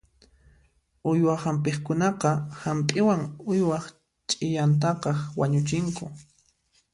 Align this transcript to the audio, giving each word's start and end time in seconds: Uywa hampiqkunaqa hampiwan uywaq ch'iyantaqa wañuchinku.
Uywa 1.11 1.33
hampiqkunaqa 1.43 2.31
hampiwan 2.61 3.21
uywaq 3.51 3.85
ch'iyantaqa 4.29 5.11
wañuchinku. 5.39 6.05